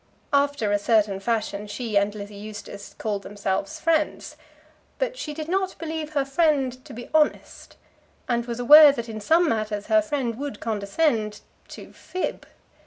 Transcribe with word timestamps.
After 0.33 0.71
a 0.71 0.79
certain 0.79 1.19
fashion 1.19 1.67
she 1.67 1.95
and 1.95 2.15
Lizzie 2.15 2.33
Eustace 2.33 2.95
called 2.97 3.21
themselves 3.21 3.79
friends. 3.79 4.35
But 4.97 5.15
she 5.15 5.31
did 5.31 5.47
not 5.47 5.77
believe 5.77 6.13
her 6.13 6.25
friend 6.25 6.83
to 6.85 6.91
be 6.91 7.11
honest, 7.13 7.77
and 8.27 8.47
was 8.47 8.59
aware 8.59 8.91
that 8.93 9.07
in 9.09 9.21
some 9.21 9.47
matters 9.47 9.85
her 9.85 10.01
friend 10.01 10.39
would 10.39 10.59
condescend 10.59 11.41
to 11.67 11.93
fib. 11.93 12.47